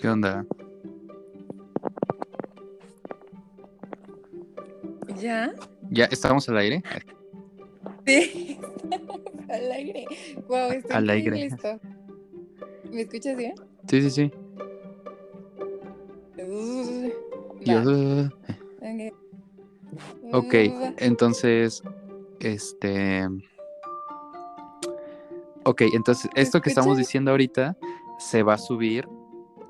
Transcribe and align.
¿Qué 0.00 0.08
onda? 0.08 0.46
¿Ya? 5.16 5.52
¿Ya 5.90 6.04
estamos 6.06 6.48
al 6.48 6.56
aire? 6.56 6.82
Sí, 8.06 8.58
al 9.50 9.72
aire. 9.72 10.06
Wow, 10.48 10.70
estoy 10.70 10.96
Al 10.96 11.10
aire. 11.10 11.44
esto. 11.46 11.78
¿Me 12.90 13.02
escuchas 13.02 13.36
bien? 13.36 13.54
Sí, 13.88 14.00
sí, 14.02 14.10
sí. 14.10 14.32
Uh, 16.42 17.10
Yo- 17.60 17.84
va, 17.84 18.30
Ok, 20.32 20.54
uh, 20.54 20.94
entonces, 20.96 21.82
este... 22.40 23.28
Ok, 25.64 25.82
entonces, 25.92 26.30
esto 26.34 26.62
que 26.62 26.70
estamos 26.70 26.96
diciendo 26.96 27.32
ahorita 27.32 27.76
se 28.18 28.42
va 28.42 28.54
a 28.54 28.58
subir 28.58 29.06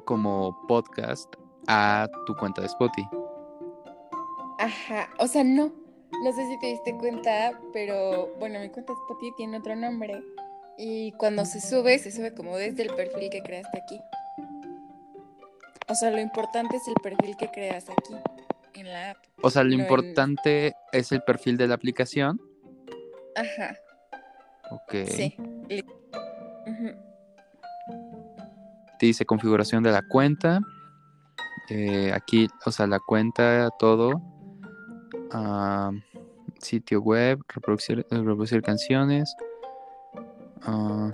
como 0.04 0.66
podcast 0.66 1.32
a 1.68 2.08
tu 2.27 2.34
cuenta 2.36 2.60
de 2.62 2.66
Spotify. 2.68 3.08
Ajá, 4.58 5.08
o 5.18 5.27
sea, 5.27 5.45
no. 5.45 5.72
No 6.22 6.32
sé 6.32 6.45
si 6.46 6.58
te 6.58 6.66
diste 6.66 6.96
cuenta, 6.98 7.58
pero 7.72 8.34
bueno, 8.38 8.58
mi 8.60 8.68
cuenta 8.68 8.92
de 8.92 8.98
Spotify 8.98 9.32
tiene 9.36 9.58
otro 9.58 9.77
nombre. 9.77 10.22
Y 10.77 11.12
cuando 11.12 11.44
se 11.44 11.60
sube, 11.60 11.98
se 11.98 12.10
sube 12.10 12.34
como 12.34 12.56
desde 12.56 12.82
el 12.82 12.94
perfil 12.94 13.30
que 13.30 13.42
creaste 13.42 13.78
aquí. 13.78 14.00
O 15.88 15.94
sea, 15.94 16.10
lo 16.10 16.20
importante 16.20 16.77
es 16.77 16.86
el 16.88 16.94
perfil 17.02 17.36
que 17.36 17.48
creas 17.50 17.88
aquí, 17.91 18.14
en 18.74 18.88
la 18.88 19.10
app. 19.10 19.16
O 19.42 19.50
sea, 19.50 19.62
lo 19.62 19.70
No 19.70 19.74
en- 19.77 19.80
importante 19.82 20.74
es 20.92 21.12
el 21.12 21.22
perfil 21.22 21.56
de 21.56 21.66
la 21.69 21.74
aplicación. 21.74 22.41
Ajá, 23.36 23.77
Ok. 24.70 25.06
sí. 25.06 25.34
Ujú. 25.38 27.09
Te 29.01 29.06
dice 29.06 29.25
configuración 29.25 29.83
de 29.83 29.93
la 29.93 30.03
cuenta. 30.03 30.61
Eh, 31.70 32.12
aquí, 32.12 32.48
o 32.67 32.70
sea, 32.70 32.87
la 32.87 33.01
cuenta, 33.01 33.70
todo. 33.79 34.20
Ah, 35.33 35.91
sitio 36.59 37.01
web, 37.01 37.41
reproducir, 37.48 38.62
canciones. 38.62 39.34
Ah, 40.61 41.12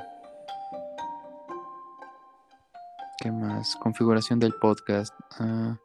¿Qué 3.23 3.31
más? 3.31 3.77
Configuración 3.77 4.41
del 4.41 4.55
podcast. 4.55 5.15
Ah, 5.39 5.79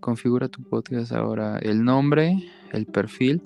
configura 0.00 0.48
tu 0.48 0.62
podcast 0.62 1.12
ahora. 1.12 1.58
El 1.58 1.84
nombre, 1.84 2.50
el 2.72 2.86
perfil. 2.86 3.42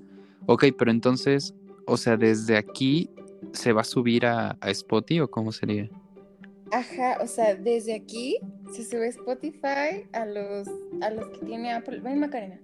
Ok, 0.47 0.67
pero 0.79 0.93
entonces, 0.93 1.53
o 1.89 1.97
sea, 1.97 2.17
desde 2.17 2.57
aquí 2.57 3.11
se 3.53 3.73
va 3.73 3.81
a 3.81 3.85
subir 3.85 4.27
a, 4.27 4.57
a 4.61 4.71
Spotify 4.71 5.23
o 5.23 5.29
cómo 5.29 5.51
sería? 5.51 5.91
Ajá, 6.75 7.19
o 7.21 7.27
sea, 7.29 7.55
desde 7.55 7.95
aquí 7.95 8.39
se 8.73 8.85
sube 8.85 9.07
Spotify 9.07 10.05
a 10.13 10.27
los 10.27 10.69
a 11.03 11.11
los 11.11 11.29
que 11.29 11.47
tiene 11.47 11.73
Apple. 11.73 12.01
Ven 12.01 12.19
Macarena. 12.19 12.59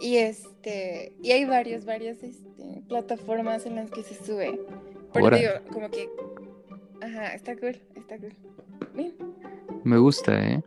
Y 0.00 0.18
este, 0.18 1.12
y 1.20 1.32
hay 1.32 1.44
varias, 1.44 1.84
varias 1.84 2.22
este, 2.22 2.82
plataformas 2.88 3.66
en 3.66 3.74
las 3.74 3.90
que 3.90 4.04
se 4.04 4.14
sube. 4.14 4.60
Pero 5.12 5.36
digo, 5.36 5.50
como 5.72 5.90
que 5.90 6.08
ajá, 7.00 7.34
está 7.34 7.56
cool, 7.56 7.80
está 7.96 8.18
cool. 8.18 8.34
Bien. 8.94 9.14
Me 9.82 9.98
gusta, 9.98 10.32
¿eh? 10.40 10.62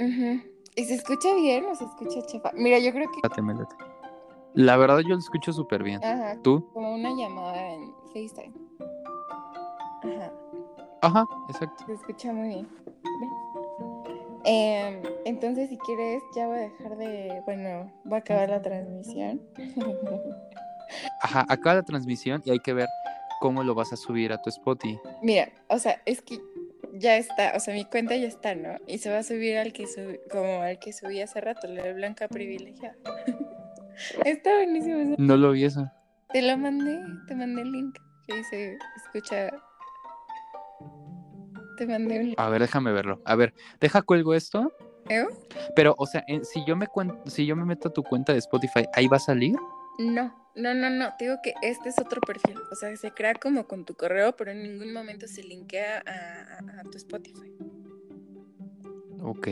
Ujú. 0.00 0.42
¿Y 0.74 0.84
se 0.84 0.94
escucha 0.94 1.34
bien 1.36 1.66
o 1.66 1.74
se 1.76 1.84
escucha 1.84 2.20
chafa? 2.26 2.50
Mira, 2.54 2.80
yo 2.80 2.90
creo 2.92 3.08
que. 3.10 3.20
La 4.54 4.76
verdad 4.76 4.98
yo 5.00 5.10
lo 5.10 5.18
escucho 5.18 5.52
súper 5.52 5.84
bien. 5.84 6.02
ajá, 6.02 6.36
¿Tú? 6.42 6.68
como 6.72 6.94
una 6.94 7.10
llamada 7.10 7.74
en 7.74 7.92
FaceTime. 8.12 8.54
Ajá. 10.02 10.32
Ajá, 11.02 11.26
exacto. 11.48 11.84
Se 11.86 11.92
escucha 11.92 12.32
muy 12.32 12.48
bien. 12.48 12.68
Em, 14.44 15.02
entonces, 15.24 15.68
si 15.68 15.78
quieres, 15.78 16.22
ya 16.34 16.46
voy 16.46 16.58
a 16.58 16.60
dejar 16.62 16.96
de. 16.96 17.42
Bueno, 17.44 17.92
voy 18.04 18.16
a 18.16 18.18
acabar 18.18 18.48
la 18.48 18.62
transmisión. 18.62 19.40
Ajá, 21.22 21.44
acaba 21.48 21.76
la 21.76 21.82
transmisión 21.82 22.42
y 22.44 22.50
hay 22.50 22.60
que 22.60 22.72
ver 22.72 22.88
cómo 23.40 23.62
lo 23.62 23.74
vas 23.74 23.92
a 23.92 23.96
subir 23.96 24.32
a 24.32 24.40
tu 24.40 24.48
Spotify. 24.48 24.98
Mira, 25.22 25.50
o 25.68 25.78
sea, 25.78 26.00
es 26.06 26.22
que 26.22 26.40
ya 26.94 27.16
está, 27.16 27.52
o 27.54 27.60
sea, 27.60 27.74
mi 27.74 27.84
cuenta 27.84 28.16
ya 28.16 28.26
está, 28.26 28.54
¿no? 28.54 28.76
Y 28.86 28.98
se 28.98 29.10
va 29.10 29.18
a 29.18 29.22
subir 29.22 29.58
al 29.58 29.72
que 29.72 29.86
subí, 29.86 30.18
como 30.30 30.62
al 30.62 30.78
que 30.78 30.92
subí 30.92 31.20
hace 31.20 31.40
rato, 31.40 31.66
la 31.66 31.82
de 31.82 31.92
Blanca 31.92 32.28
Privilegiada. 32.28 32.96
está 34.24 34.54
buenísimo. 34.54 35.14
No 35.18 35.36
lo 35.36 35.52
vi 35.52 35.64
eso. 35.64 35.90
Te 36.32 36.42
lo 36.42 36.56
mandé, 36.56 37.00
te 37.26 37.34
mandé 37.34 37.62
el 37.62 37.72
link. 37.72 37.98
Que 38.26 38.36
dice, 38.36 38.78
escucha. 38.96 39.50
Te 41.78 41.86
mandé 41.86 42.18
un 42.18 42.24
link. 42.26 42.34
A 42.40 42.48
ver, 42.50 42.60
déjame 42.60 42.92
verlo. 42.92 43.20
A 43.24 43.34
ver, 43.36 43.54
deja 43.80 44.02
cuelgo 44.02 44.34
esto. 44.34 44.72
¿Eh? 45.08 45.24
Pero, 45.74 45.94
o 45.96 46.06
sea, 46.06 46.22
en- 46.26 46.44
si 46.44 46.64
yo 46.66 46.76
me 46.76 46.86
cuen- 46.86 47.18
si 47.26 47.46
yo 47.46 47.56
me 47.56 47.64
meto 47.64 47.88
a 47.88 47.92
tu 47.92 48.02
cuenta 48.02 48.32
de 48.32 48.38
Spotify, 48.40 48.84
¿ahí 48.94 49.06
va 49.08 49.16
a 49.16 49.20
salir? 49.20 49.56
No, 49.98 50.34
no, 50.54 50.74
no, 50.74 50.90
no. 50.90 51.14
Te 51.18 51.24
digo 51.26 51.36
que 51.42 51.54
este 51.62 51.88
es 51.88 51.98
otro 51.98 52.20
perfil. 52.20 52.56
O 52.70 52.74
sea, 52.74 52.94
se 52.96 53.10
crea 53.12 53.34
como 53.34 53.66
con 53.66 53.84
tu 53.84 53.94
correo, 53.94 54.36
pero 54.36 54.50
en 54.50 54.62
ningún 54.62 54.92
momento 54.92 55.26
se 55.26 55.42
linkea 55.42 56.02
a, 56.06 56.76
a- 56.76 56.80
a 56.80 56.84
tu 56.84 56.98
Spotify. 56.98 57.52
Ok. 59.22 59.48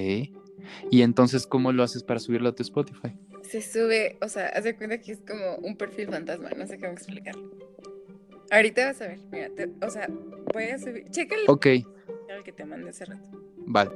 Y 0.91 1.03
entonces, 1.03 1.47
¿cómo 1.47 1.73
lo 1.73 1.83
haces 1.83 2.03
para 2.03 2.21
subirlo 2.21 2.49
a 2.51 2.55
tu 2.55 2.63
Spotify? 2.63 3.13
Se 3.43 3.63
sube, 3.63 4.19
o 4.21 4.29
sea, 4.29 4.49
haz 4.49 4.65
de 4.65 4.77
cuenta 4.77 4.99
que 5.01 5.13
es 5.13 5.21
como 5.27 5.57
un 5.57 5.77
perfil 5.77 6.09
fantasma. 6.09 6.51
No 6.57 6.67
sé 6.67 6.79
cómo 6.79 6.93
explicarlo. 6.93 7.51
Ahorita 8.51 8.87
vas 8.87 9.01
a 9.03 9.07
ver. 9.09 9.19
Mira, 9.31 9.49
te- 9.51 9.71
o 9.85 9.91
sea, 9.91 10.09
voy 10.53 10.65
a 10.65 10.79
subir. 10.79 11.09
Chécale 11.11 11.43
Ok, 11.49 11.67
te 12.57 12.65
mandé 12.65 12.89
hace 12.91 13.05
rato. 13.05 13.29
vale. 13.67 13.91